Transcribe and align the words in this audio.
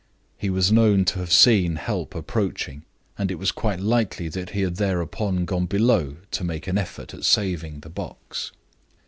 He 0.35 0.49
was 0.49 0.71
known 0.71 1.05
to 1.05 1.19
have 1.19 1.31
seen 1.31 1.75
help 1.75 2.15
approaching, 2.15 2.85
and 3.19 3.29
it 3.29 3.35
was 3.35 3.51
quite 3.51 3.79
likely 3.79 4.29
that 4.29 4.49
he 4.49 4.61
had 4.61 4.77
thereupon 4.77 5.45
gone 5.45 5.67
below 5.67 6.17
to 6.31 6.43
make 6.43 6.65
an 6.65 6.79
effort 6.79 7.13
at 7.13 7.23
saving 7.23 7.81
the 7.81 7.89
box. 7.91 8.51